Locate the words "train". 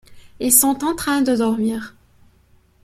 0.95-1.21